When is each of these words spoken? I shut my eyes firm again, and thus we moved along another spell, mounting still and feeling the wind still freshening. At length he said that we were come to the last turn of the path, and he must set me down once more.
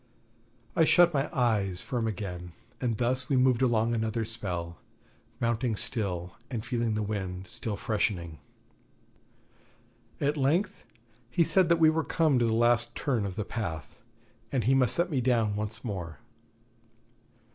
I 0.75 0.83
shut 0.83 1.13
my 1.13 1.29
eyes 1.31 1.83
firm 1.83 2.07
again, 2.07 2.53
and 2.81 2.97
thus 2.97 3.29
we 3.29 3.35
moved 3.37 3.61
along 3.61 3.93
another 3.93 4.25
spell, 4.25 4.79
mounting 5.39 5.75
still 5.75 6.37
and 6.49 6.65
feeling 6.65 6.95
the 6.95 7.03
wind 7.03 7.45
still 7.45 7.77
freshening. 7.77 8.39
At 10.19 10.37
length 10.37 10.85
he 11.29 11.43
said 11.43 11.69
that 11.69 11.77
we 11.79 11.91
were 11.91 12.03
come 12.03 12.39
to 12.39 12.45
the 12.45 12.51
last 12.53 12.95
turn 12.95 13.27
of 13.27 13.35
the 13.35 13.45
path, 13.45 14.01
and 14.51 14.63
he 14.63 14.73
must 14.73 14.95
set 14.95 15.11
me 15.11 15.21
down 15.21 15.55
once 15.55 15.83
more. 15.85 16.17